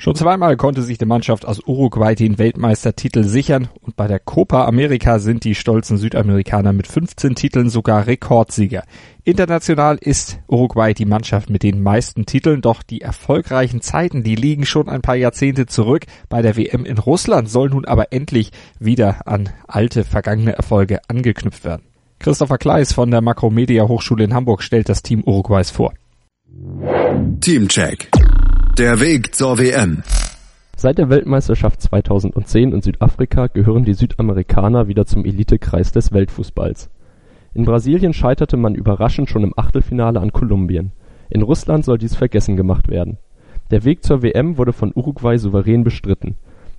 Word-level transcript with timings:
Schon 0.00 0.14
zweimal 0.14 0.56
konnte 0.56 0.82
sich 0.82 0.96
die 0.96 1.06
Mannschaft 1.06 1.44
aus 1.44 1.58
Uruguay 1.66 2.14
den 2.14 2.38
Weltmeistertitel 2.38 3.24
sichern 3.24 3.68
und 3.80 3.96
bei 3.96 4.06
der 4.06 4.20
Copa 4.20 4.64
America 4.64 5.18
sind 5.18 5.42
die 5.42 5.56
stolzen 5.56 5.98
Südamerikaner 5.98 6.72
mit 6.72 6.86
15 6.86 7.34
Titeln 7.34 7.68
sogar 7.68 8.06
Rekordsieger. 8.06 8.84
International 9.24 9.98
ist 10.00 10.38
Uruguay 10.46 10.94
die 10.94 11.04
Mannschaft 11.04 11.50
mit 11.50 11.64
den 11.64 11.82
meisten 11.82 12.26
Titeln, 12.26 12.60
doch 12.60 12.84
die 12.84 13.00
erfolgreichen 13.00 13.80
Zeiten, 13.80 14.22
die 14.22 14.36
liegen 14.36 14.66
schon 14.66 14.88
ein 14.88 15.02
paar 15.02 15.16
Jahrzehnte 15.16 15.66
zurück. 15.66 16.06
Bei 16.28 16.42
der 16.42 16.56
WM 16.56 16.84
in 16.84 16.98
Russland 16.98 17.50
soll 17.50 17.68
nun 17.68 17.84
aber 17.84 18.12
endlich 18.12 18.52
wieder 18.78 19.26
an 19.26 19.48
alte 19.66 20.04
vergangene 20.04 20.52
Erfolge 20.52 21.00
angeknüpft 21.08 21.64
werden. 21.64 21.82
Christopher 22.20 22.58
Kleis 22.58 22.92
von 22.92 23.10
der 23.10 23.20
Makromedia 23.20 23.88
Hochschule 23.88 24.22
in 24.22 24.32
Hamburg 24.32 24.62
stellt 24.62 24.88
das 24.88 25.02
Team 25.02 25.24
Uruguays 25.24 25.72
vor. 25.72 25.92
Teamcheck. 27.40 28.08
Der 28.78 29.00
Weg 29.00 29.34
zur 29.34 29.58
WM. 29.58 30.04
Seit 30.76 30.98
der 30.98 31.10
Weltmeisterschaft 31.10 31.82
2010 31.82 32.70
in 32.70 32.80
Südafrika 32.80 33.48
gehören 33.48 33.84
die 33.84 33.94
Südamerikaner 33.94 34.86
wieder 34.86 35.04
zum 35.04 35.24
Elitekreis 35.24 35.90
des 35.90 36.12
Weltfußballs. 36.12 36.88
In 37.54 37.64
Brasilien 37.64 38.12
scheiterte 38.12 38.56
man 38.56 38.76
überraschend 38.76 39.28
schon 39.28 39.42
im 39.42 39.52
Achtelfinale 39.56 40.20
an 40.20 40.32
Kolumbien. 40.32 40.92
In 41.28 41.42
Russland 41.42 41.84
soll 41.84 41.98
dies 41.98 42.14
vergessen 42.14 42.56
gemacht 42.56 42.86
werden. 42.86 43.18
Der 43.72 43.82
Weg 43.82 44.04
zur 44.04 44.22
WM 44.22 44.58
wurde 44.58 44.72
von 44.72 44.92
Uruguay 44.94 45.38
souverän 45.38 45.82
bestritten. 45.82 46.36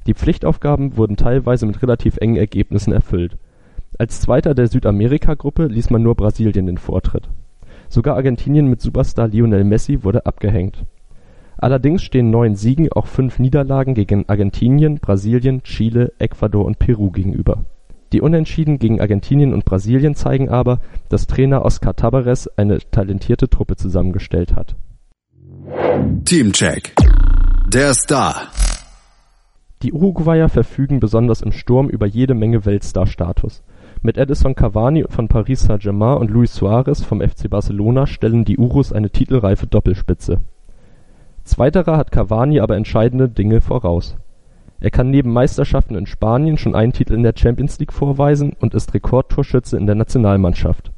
Die 0.08 0.14
Pflichtaufgaben 0.14 0.96
wurden 0.96 1.18
teilweise 1.18 1.66
mit 1.66 1.82
relativ 1.82 2.16
engen 2.16 2.38
Ergebnissen 2.38 2.94
erfüllt. 2.94 3.36
Als 3.98 4.22
Zweiter 4.22 4.56
der 4.56 4.68
Südamerika-Gruppe 4.70 5.66
ließ 5.66 5.90
man 5.90 6.02
nur 6.02 6.16
Brasilien 6.16 6.66
den 6.66 6.78
Vortritt. 6.78 7.28
Sogar 7.90 8.16
Argentinien 8.16 8.68
mit 8.68 8.80
Superstar 8.80 9.28
Lionel 9.28 9.66
Messi 9.66 10.02
wurde 10.06 10.26
abgehängt 10.26 10.86
Allerdings 11.62 12.04
stehen 12.04 12.30
neun 12.30 12.56
Siegen 12.56 12.90
auch 12.90 13.06
fünf 13.06 13.38
Niederlagen 13.38 13.94
gegen 13.94 14.24
Argentinien, 14.30 15.00
Brasilien, 15.00 15.62
Chile, 15.64 16.14
Ecuador 16.18 16.64
und 16.64 16.80
Peru 16.80 17.12
gegenüber. 17.12 17.66
Die 18.14 18.22
Unentschieden 18.22 18.80
gegen 18.80 19.02
Argentinien 19.02 19.54
und 19.54 19.66
Brasilien 19.66 20.16
zeigen 20.16 20.48
aber, 20.48 20.80
dass 21.10 21.28
Trainer 21.28 21.66
Oscar 21.66 21.98
Tabarez 21.98 22.48
eine 22.56 22.80
talentierte 22.80 23.50
Truppe 23.50 23.76
zusammengestellt 23.76 24.56
hat. 24.56 24.78
Teamcheck. 26.24 26.96
Der 27.68 27.94
Star. 27.94 28.36
Die 29.84 29.92
Uruguayer 29.92 30.48
verfügen 30.48 31.02
besonders 31.02 31.42
im 31.42 31.52
Sturm 31.52 31.90
über 31.90 32.08
jede 32.08 32.36
Menge 32.36 32.66
Weltstar-Status. 32.66 33.64
Mit 34.02 34.18
Edison 34.18 34.56
Cavani 34.56 35.04
von 35.10 35.28
Paris 35.28 35.64
Saint-Germain 35.64 36.20
und 36.20 36.32
Luis 36.32 36.56
Suarez 36.56 37.04
vom 37.04 37.20
FC 37.20 37.50
Barcelona 37.50 38.08
stellen 38.08 38.46
die 38.46 38.58
Urus 38.58 38.94
eine 38.94 39.10
titelreife 39.10 39.68
Doppelspitze 39.68 40.40
Zweiterer 41.50 41.98
hat 41.98 42.12
Cavani 42.12 42.60
aber 42.60 42.78
entscheidende 42.78 43.28
Dinge 43.28 43.60
voraus: 43.60 44.16
Er 44.80 44.92
kann 44.92 45.10
neben 45.10 45.34
Meisterschaften 45.34 45.96
in 45.96 46.06
Spanien 46.06 46.60
schon 46.60 46.76
einen 46.76 46.94
Titel 46.94 47.16
in 47.16 47.24
der 47.24 47.34
Champions 47.36 47.80
League 47.80 47.92
vorweisen 47.92 48.54
und 48.60 48.76
ist 48.76 48.94
Rekordtorschütze 48.94 49.76
in 49.76 49.88
der 49.88 49.96
Nationalmannschaft. 49.96 50.92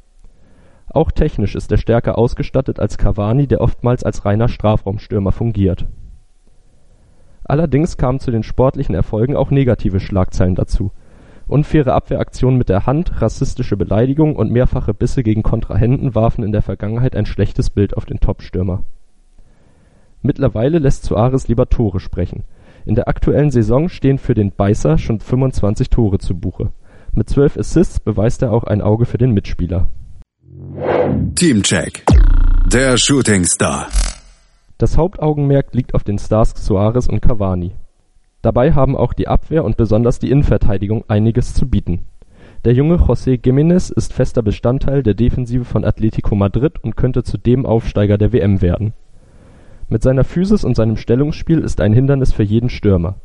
Auch 0.90 1.10
technisch 1.10 1.54
ist 1.54 1.72
er 1.72 1.78
stärker 1.78 2.18
ausgestattet 2.18 2.80
als 2.80 2.98
Cavani, 2.98 3.46
der 3.46 3.62
oftmals 3.62 4.04
als 4.04 4.26
reiner 4.26 4.48
Strafraumstürmer 4.48 5.32
fungiert. 5.32 5.86
Allerdings 7.44 7.96
kamen 7.96 8.20
zu 8.20 8.30
den 8.30 8.42
sportlichen 8.42 8.94
Erfolgen 8.94 9.36
auch 9.36 9.50
negative 9.50 10.00
Schlagzeilen 10.00 10.54
dazu: 10.54 10.92
Unfaire 11.48 11.94
Abwehraktionen 11.94 12.58
mit 12.58 12.68
der 12.68 12.84
Hand, 12.84 13.22
rassistische 13.22 13.78
Beleidigungen 13.78 14.36
und 14.36 14.50
mehrfache 14.50 14.92
Bisse 14.92 15.22
gegen 15.22 15.42
Kontrahenten 15.42 16.14
warfen 16.14 16.44
in 16.44 16.52
der 16.52 16.60
Vergangenheit 16.60 17.16
ein 17.16 17.24
schlechtes 17.24 17.70
Bild 17.70 17.96
auf 17.96 18.04
den 18.04 18.20
Topstürmer 18.20 18.84
Mittlerweile 20.22 20.78
lässt 20.78 21.02
Suarez 21.02 21.48
lieber 21.48 21.68
Tore 21.68 21.98
sprechen. 21.98 22.44
In 22.84 22.94
der 22.94 23.08
aktuellen 23.08 23.50
Saison 23.50 23.88
stehen 23.88 24.18
für 24.18 24.34
den 24.34 24.52
Beißer 24.52 24.96
schon 24.96 25.18
25 25.18 25.90
Tore 25.90 26.18
zu 26.18 26.36
Buche. 26.36 26.70
Mit 27.12 27.28
12 27.28 27.58
Assists 27.58 28.00
beweist 28.00 28.42
er 28.42 28.52
auch 28.52 28.64
ein 28.64 28.82
Auge 28.82 29.04
für 29.04 29.18
den 29.18 29.32
Mitspieler. 29.32 29.88
Teamcheck. 31.34 32.04
Der 32.72 32.96
Shooting 32.96 33.44
Star. 33.44 33.88
Das 34.78 34.96
Hauptaugenmerk 34.96 35.74
liegt 35.74 35.94
auf 35.94 36.04
den 36.04 36.18
Stars 36.18 36.54
Suarez 36.56 37.08
und 37.08 37.20
Cavani. 37.20 37.72
Dabei 38.42 38.72
haben 38.72 38.96
auch 38.96 39.12
die 39.12 39.28
Abwehr 39.28 39.64
und 39.64 39.76
besonders 39.76 40.20
die 40.20 40.30
Innenverteidigung 40.30 41.04
einiges 41.08 41.52
zu 41.54 41.68
bieten. 41.68 42.06
Der 42.64 42.74
junge 42.74 42.96
José 42.96 43.40
Giménez 43.40 43.92
ist 43.92 44.12
fester 44.12 44.42
Bestandteil 44.42 45.02
der 45.02 45.14
Defensive 45.14 45.64
von 45.64 45.84
Atletico 45.84 46.36
Madrid 46.36 46.78
und 46.82 46.96
könnte 46.96 47.24
zu 47.24 47.38
dem 47.38 47.66
Aufsteiger 47.66 48.18
der 48.18 48.32
WM 48.32 48.62
werden 48.62 48.94
mit 49.92 50.02
seiner 50.02 50.24
Physis 50.24 50.64
und 50.64 50.74
seinem 50.74 50.96
Stellungsspiel 50.96 51.58
ist 51.58 51.78
er 51.78 51.84
ein 51.84 51.92
Hindernis 51.92 52.32
für 52.32 52.42
jeden 52.42 52.70
Stürmer. 52.70 53.16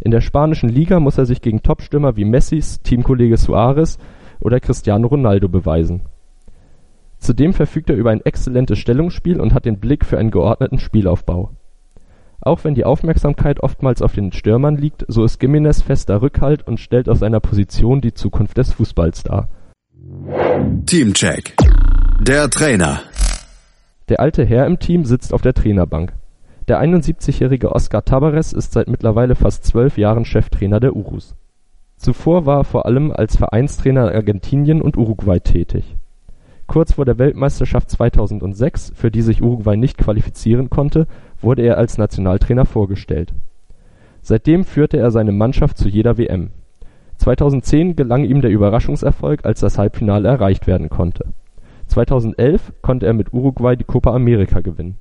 In 0.00 0.12
der 0.12 0.20
spanischen 0.20 0.68
Liga 0.68 1.00
muss 1.00 1.18
er 1.18 1.26
sich 1.26 1.42
gegen 1.42 1.62
Topstürmer 1.62 2.16
wie 2.16 2.24
Messis 2.24 2.80
Teamkollege 2.82 3.36
Suarez 3.36 3.98
oder 4.40 4.60
Cristiano 4.60 5.08
Ronaldo 5.08 5.48
beweisen. 5.48 6.02
Zudem 7.18 7.52
verfügt 7.52 7.90
er 7.90 7.96
über 7.96 8.10
ein 8.10 8.20
exzellentes 8.24 8.78
Stellungsspiel 8.78 9.40
und 9.40 9.52
hat 9.52 9.64
den 9.64 9.80
Blick 9.80 10.04
für 10.04 10.18
einen 10.18 10.30
geordneten 10.30 10.78
Spielaufbau. 10.78 11.50
Auch 12.40 12.62
wenn 12.62 12.74
die 12.74 12.84
Aufmerksamkeit 12.84 13.60
oftmals 13.60 14.02
auf 14.02 14.14
den 14.14 14.30
Stürmern 14.30 14.76
liegt, 14.76 15.04
so 15.08 15.24
ist 15.24 15.40
Gimenez 15.40 15.82
fester 15.82 16.22
Rückhalt 16.22 16.66
und 16.66 16.78
stellt 16.78 17.08
aus 17.08 17.18
seiner 17.18 17.40
Position 17.40 18.00
die 18.00 18.14
Zukunft 18.14 18.58
des 18.58 18.74
Fußballs 18.74 19.24
dar. 19.24 19.48
Teamcheck. 20.84 21.56
Der 22.20 22.48
Trainer. 22.48 23.00
Der 24.08 24.20
alte 24.20 24.44
Herr 24.44 24.66
im 24.66 24.78
Team 24.78 25.04
sitzt 25.04 25.34
auf 25.34 25.42
der 25.42 25.52
Trainerbank. 25.52 26.12
Der 26.68 26.80
71-jährige 26.80 27.72
Oscar 27.72 28.04
Tabarez 28.04 28.52
ist 28.52 28.72
seit 28.72 28.86
mittlerweile 28.88 29.34
fast 29.34 29.64
zwölf 29.64 29.98
Jahren 29.98 30.24
Cheftrainer 30.24 30.78
der 30.78 30.94
Urus. 30.94 31.34
Zuvor 31.96 32.46
war 32.46 32.58
er 32.58 32.64
vor 32.64 32.86
allem 32.86 33.10
als 33.10 33.36
Vereinstrainer 33.36 34.10
in 34.10 34.16
Argentinien 34.16 34.80
und 34.80 34.96
Uruguay 34.96 35.40
tätig. 35.40 35.96
Kurz 36.68 36.92
vor 36.92 37.04
der 37.04 37.18
Weltmeisterschaft 37.18 37.90
2006, 37.90 38.92
für 38.94 39.10
die 39.10 39.22
sich 39.22 39.42
Uruguay 39.42 39.76
nicht 39.76 39.98
qualifizieren 39.98 40.70
konnte, 40.70 41.08
wurde 41.40 41.62
er 41.62 41.76
als 41.76 41.98
Nationaltrainer 41.98 42.64
vorgestellt. 42.64 43.34
Seitdem 44.22 44.64
führte 44.64 44.98
er 44.98 45.10
seine 45.10 45.32
Mannschaft 45.32 45.78
zu 45.78 45.88
jeder 45.88 46.16
WM. 46.16 46.50
2010 47.18 47.96
gelang 47.96 48.24
ihm 48.24 48.40
der 48.40 48.50
Überraschungserfolg, 48.50 49.44
als 49.44 49.60
das 49.60 49.78
Halbfinale 49.78 50.28
erreicht 50.28 50.68
werden 50.68 50.90
konnte 50.90 51.24
2011 51.96 52.74
konnte 52.82 53.06
er 53.06 53.14
mit 53.14 53.32
Uruguay 53.32 53.74
die 53.74 53.84
Copa 53.84 54.14
América 54.14 54.60
gewinnen. 54.60 54.98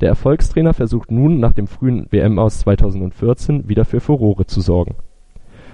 Der 0.00 0.08
Erfolgstrainer 0.08 0.72
versucht 0.72 1.10
nun 1.10 1.40
nach 1.40 1.52
dem 1.52 1.66
frühen 1.66 2.06
WM-Aus 2.10 2.60
2014 2.60 3.68
wieder 3.68 3.84
für 3.84 3.98
Furore 3.98 4.46
zu 4.46 4.60
sorgen. 4.60 4.94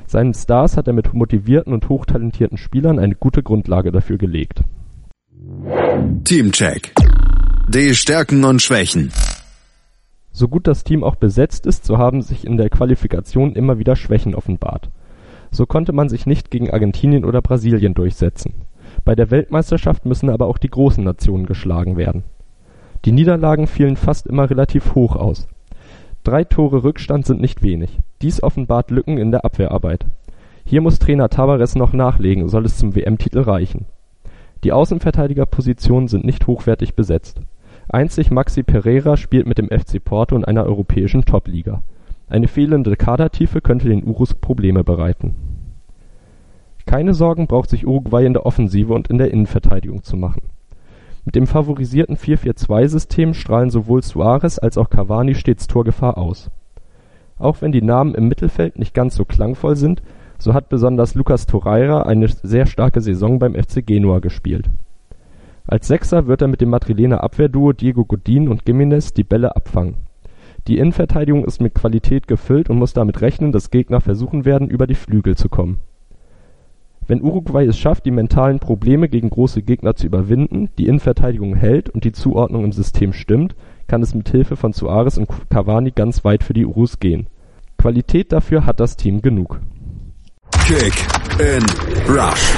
Seinen 0.06 0.32
Stars 0.32 0.78
hat 0.78 0.86
er 0.86 0.94
mit 0.94 1.12
motivierten 1.12 1.74
und 1.74 1.90
hochtalentierten 1.90 2.56
Spielern 2.56 2.98
eine 2.98 3.14
gute 3.14 3.42
Grundlage 3.42 3.92
dafür 3.92 4.16
gelegt. 4.16 4.62
Teamcheck. 6.24 6.94
Die 7.68 7.94
Stärken 7.94 8.42
und 8.42 8.62
Schwächen. 8.62 9.12
So 10.32 10.48
gut 10.48 10.66
das 10.66 10.82
Team 10.82 11.04
auch 11.04 11.16
besetzt 11.16 11.66
ist, 11.66 11.84
so 11.84 11.98
haben 11.98 12.22
sich 12.22 12.46
in 12.46 12.56
der 12.56 12.70
Qualifikation 12.70 13.52
immer 13.52 13.78
wieder 13.78 13.96
Schwächen 13.96 14.34
offenbart. 14.34 14.88
So 15.50 15.66
konnte 15.66 15.92
man 15.92 16.08
sich 16.08 16.24
nicht 16.24 16.50
gegen 16.50 16.70
Argentinien 16.70 17.26
oder 17.26 17.42
Brasilien 17.42 17.92
durchsetzen 17.92 18.54
bei 19.04 19.14
der 19.14 19.30
Weltmeisterschaft 19.30 20.06
müssen 20.06 20.30
aber 20.30 20.46
auch 20.46 20.58
die 20.58 20.70
großen 20.70 21.02
Nationen 21.02 21.46
geschlagen 21.46 21.96
werden. 21.96 22.24
Die 23.04 23.12
Niederlagen 23.12 23.66
fielen 23.66 23.96
fast 23.96 24.26
immer 24.26 24.50
relativ 24.50 24.94
hoch 24.94 25.16
aus. 25.16 25.48
Drei 26.24 26.44
Tore 26.44 26.82
Rückstand 26.84 27.26
sind 27.26 27.40
nicht 27.40 27.62
wenig. 27.62 27.98
Dies 28.22 28.42
offenbart 28.42 28.90
Lücken 28.90 29.18
in 29.18 29.30
der 29.30 29.44
Abwehrarbeit. 29.44 30.06
Hier 30.64 30.80
muss 30.80 30.98
Trainer 30.98 31.28
Tavares 31.28 31.74
noch 31.74 31.92
nachlegen, 31.92 32.48
soll 32.48 32.66
es 32.66 32.76
zum 32.76 32.94
WM-Titel 32.94 33.40
reichen. 33.40 33.86
Die 34.64 34.72
Außenverteidigerpositionen 34.72 36.08
sind 36.08 36.24
nicht 36.24 36.46
hochwertig 36.46 36.94
besetzt. 36.94 37.40
Einzig 37.88 38.30
Maxi 38.30 38.62
Pereira 38.62 39.16
spielt 39.16 39.46
mit 39.46 39.58
dem 39.58 39.68
FC 39.68 40.04
Porto 40.04 40.36
in 40.36 40.44
einer 40.44 40.64
europäischen 40.64 41.24
Top-Liga. 41.24 41.82
Eine 42.28 42.48
fehlende 42.48 42.96
Kadertiefe 42.96 43.62
könnte 43.62 43.88
den 43.88 44.04
Urus 44.04 44.34
Probleme 44.34 44.84
bereiten 44.84 45.34
keine 46.88 47.12
Sorgen 47.12 47.46
braucht 47.46 47.68
sich 47.68 47.86
Uruguay 47.86 48.24
in 48.24 48.32
der 48.32 48.46
Offensive 48.46 48.94
und 48.94 49.08
in 49.08 49.18
der 49.18 49.30
Innenverteidigung 49.30 50.02
zu 50.02 50.16
machen. 50.16 50.40
Mit 51.26 51.34
dem 51.34 51.46
favorisierten 51.46 52.16
4-4-2-System 52.16 53.34
strahlen 53.34 53.68
sowohl 53.68 54.02
Suarez 54.02 54.58
als 54.58 54.78
auch 54.78 54.88
Cavani 54.88 55.34
stets 55.34 55.66
Torgefahr 55.66 56.16
aus. 56.16 56.50
Auch 57.38 57.60
wenn 57.60 57.72
die 57.72 57.82
Namen 57.82 58.14
im 58.14 58.26
Mittelfeld 58.26 58.78
nicht 58.78 58.94
ganz 58.94 59.16
so 59.16 59.26
klangvoll 59.26 59.76
sind, 59.76 60.00
so 60.38 60.54
hat 60.54 60.70
besonders 60.70 61.14
Lucas 61.14 61.44
Torreira 61.44 62.04
eine 62.04 62.26
sehr 62.28 62.64
starke 62.64 63.02
Saison 63.02 63.38
beim 63.38 63.54
FC 63.54 63.86
Genua 63.86 64.20
gespielt. 64.20 64.70
Als 65.66 65.88
Sechser 65.88 66.26
wird 66.26 66.40
er 66.40 66.48
mit 66.48 66.62
dem 66.62 66.70
Madrilener 66.70 67.22
Abwehrduo 67.22 67.74
Diego 67.74 68.06
Godin 68.06 68.48
und 68.48 68.64
Gimenez 68.64 69.12
die 69.12 69.24
Bälle 69.24 69.54
abfangen. 69.54 69.96
Die 70.66 70.78
Innenverteidigung 70.78 71.44
ist 71.44 71.60
mit 71.60 71.74
Qualität 71.74 72.26
gefüllt 72.26 72.70
und 72.70 72.78
muss 72.78 72.94
damit 72.94 73.20
rechnen, 73.20 73.52
dass 73.52 73.70
Gegner 73.70 74.00
versuchen 74.00 74.46
werden, 74.46 74.70
über 74.70 74.86
die 74.86 74.94
Flügel 74.94 75.36
zu 75.36 75.50
kommen 75.50 75.80
Wenn 77.08 77.22
Uruguay 77.22 77.64
es 77.64 77.78
schafft, 77.78 78.04
die 78.04 78.10
mentalen 78.10 78.58
Probleme 78.58 79.08
gegen 79.08 79.30
große 79.30 79.62
Gegner 79.62 79.96
zu 79.96 80.06
überwinden, 80.06 80.68
die 80.76 80.86
Innenverteidigung 80.86 81.56
hält 81.56 81.88
und 81.88 82.04
die 82.04 82.12
Zuordnung 82.12 82.64
im 82.64 82.72
System 82.72 83.14
stimmt, 83.14 83.56
kann 83.86 84.02
es 84.02 84.14
mit 84.14 84.28
Hilfe 84.28 84.56
von 84.56 84.74
Suarez 84.74 85.16
und 85.16 85.26
Cavani 85.48 85.90
ganz 85.90 86.22
weit 86.24 86.44
für 86.44 86.52
die 86.52 86.66
Urus 86.66 86.98
gehen. 87.00 87.28
Qualität 87.78 88.30
dafür 88.30 88.66
hat 88.66 88.78
das 88.78 88.96
Team 88.96 89.22
genug. 89.22 89.58
Kick 90.66 90.92
in 91.38 91.64
Rush. 92.14 92.52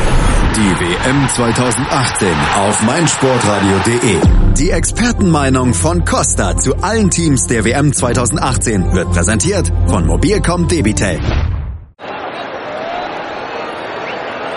Die 0.56 0.60
WM 0.80 1.28
2018 1.28 2.28
auf 2.56 2.82
meinsportradio.de. 2.82 4.16
Die 4.58 4.70
Expertenmeinung 4.70 5.74
von 5.74 6.04
Costa 6.04 6.56
zu 6.56 6.74
allen 6.78 7.08
Teams 7.08 7.46
der 7.46 7.64
WM 7.64 7.92
2018 7.92 8.94
wird 8.94 9.12
präsentiert 9.12 9.72
von 9.86 10.08
Mobilcom 10.08 10.66
Debitel. 10.66 11.20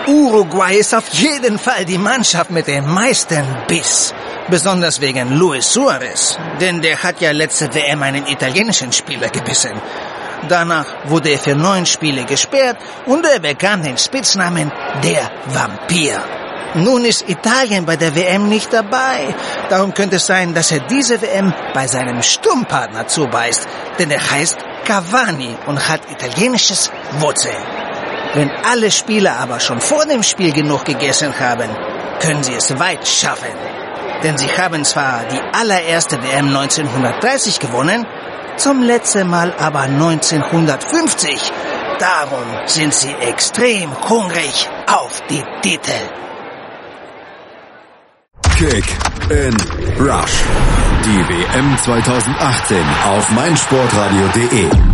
Uruguay 0.06 0.76
ist 0.76 0.94
auf 0.94 1.08
jeden 1.14 1.58
Fall 1.58 1.86
die 1.86 1.96
Mannschaft 1.96 2.50
mit 2.50 2.66
dem 2.66 2.86
meisten 2.92 3.46
Biss. 3.66 4.12
Besonders 4.48 5.00
wegen 5.00 5.30
Luis 5.38 5.72
Suarez. 5.72 6.38
Denn 6.60 6.82
der 6.82 7.02
hat 7.02 7.22
ja 7.22 7.30
letzte 7.30 7.72
WM 7.74 8.02
einen 8.02 8.26
italienischen 8.26 8.92
Spieler 8.92 9.30
gebissen. 9.30 9.80
Danach 10.48 10.86
wurde 11.04 11.30
er 11.30 11.38
für 11.38 11.54
neun 11.54 11.86
Spiele 11.86 12.24
gesperrt 12.24 12.76
und 13.06 13.24
er 13.24 13.40
bekam 13.40 13.82
den 13.82 13.96
Spitznamen 13.96 14.70
der 15.02 15.30
Vampir. 15.46 16.22
Nun 16.74 17.06
ist 17.06 17.26
Italien 17.26 17.86
bei 17.86 17.96
der 17.96 18.14
WM 18.14 18.48
nicht 18.48 18.72
dabei. 18.74 19.34
Darum 19.70 19.94
könnte 19.94 20.16
es 20.16 20.26
sein, 20.26 20.52
dass 20.52 20.70
er 20.70 20.80
diese 20.80 21.22
WM 21.22 21.54
bei 21.72 21.86
seinem 21.86 22.22
Sturmpartner 22.22 23.06
zubeißt. 23.06 23.66
Denn 23.98 24.10
er 24.10 24.30
heißt 24.30 24.58
Cavani 24.84 25.56
und 25.66 25.88
hat 25.88 26.02
italienisches 26.10 26.90
Wurzeln. 27.20 27.83
Wenn 28.34 28.50
alle 28.50 28.90
Spieler 28.90 29.38
aber 29.38 29.60
schon 29.60 29.80
vor 29.80 30.06
dem 30.06 30.22
Spiel 30.22 30.52
genug 30.52 30.84
gegessen 30.84 31.32
haben, 31.38 31.70
können 32.20 32.42
sie 32.42 32.54
es 32.54 32.78
weit 32.78 33.06
schaffen. 33.06 33.54
Denn 34.24 34.36
sie 34.36 34.48
haben 34.48 34.84
zwar 34.84 35.24
die 35.30 35.40
allererste 35.52 36.20
WM 36.22 36.48
1930 36.48 37.60
gewonnen, 37.60 38.06
zum 38.56 38.82
letzten 38.82 39.28
Mal 39.28 39.52
aber 39.58 39.82
1950. 39.82 41.52
Darum 41.98 42.66
sind 42.66 42.92
sie 42.92 43.14
extrem 43.20 43.90
hungrig 44.08 44.68
auf 44.86 45.22
die 45.30 45.44
Titel. 45.62 45.92
Kick 48.56 48.84
in 49.30 49.56
Rush. 50.00 50.44
Die 51.04 51.28
WM 51.28 51.76
2018 51.78 52.78
auf 53.04 53.30
meinsportradio.de. 53.30 54.93